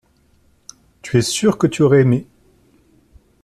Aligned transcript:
Tu 1.03 1.19
es 1.19 1.21
sûr 1.21 1.59
que 1.59 1.67
tu 1.67 1.83
aurais 1.83 2.01
aimé. 2.01 2.25